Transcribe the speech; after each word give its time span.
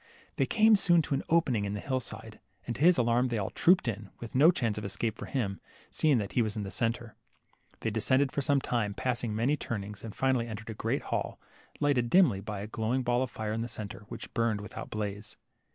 They 0.37 0.47
came 0.47 0.75
soon 0.75 1.03
to 1.03 1.13
an 1.13 1.21
opening 1.29 1.63
in 1.63 1.75
the 1.75 1.79
hill 1.79 1.99
side, 1.99 2.39
and 2.65 2.75
to 2.75 2.81
his 2.81 2.97
alarm 2.97 3.27
they 3.27 3.37
all 3.37 3.51
trooped 3.51 3.87
in, 3.87 4.09
with 4.19 4.33
no 4.33 4.49
chance 4.49 4.79
of 4.79 4.83
escape 4.83 5.15
for 5.15 5.27
him, 5.27 5.59
seeing 5.91 6.17
that 6.17 6.31
he 6.31 6.41
was 6.41 6.55
in 6.57 6.63
the 6.63 6.71
centre. 6.71 7.15
They 7.81 7.91
descended 7.91 8.31
for 8.31 8.41
some 8.41 8.61
time, 8.61 8.95
passing 8.95 9.35
many 9.35 9.55
turnings, 9.57 10.03
and 10.03 10.15
finally 10.15 10.47
entered 10.47 10.71
a 10.71 10.73
great 10.73 11.03
hall, 11.03 11.39
lighted 11.79 12.09
dimly 12.09 12.39
by 12.41 12.61
a 12.61 12.67
glowing 12.67 13.03
ball 13.03 13.21
of 13.21 13.29
fire 13.29 13.53
in 13.53 13.61
the 13.61 13.67
centre, 13.67 14.05
which 14.07 14.33
burned 14.33 14.59
with 14.59 14.75
out 14.75 14.89
blaze. 14.89 15.37